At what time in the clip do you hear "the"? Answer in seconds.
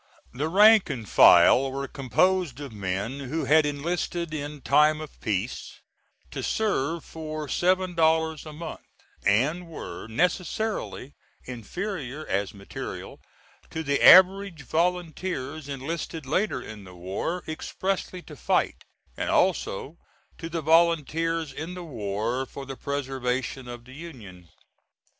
0.33-0.49, 13.83-14.03, 16.83-16.95, 20.49-20.63, 21.75-21.83, 22.65-22.75, 23.85-23.93